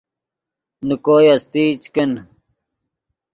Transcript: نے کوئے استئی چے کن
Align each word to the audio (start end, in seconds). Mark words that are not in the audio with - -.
نے 0.87 0.95
کوئے 1.05 1.27
استئی 1.35 1.67
چے 1.81 1.89
کن 1.93 2.11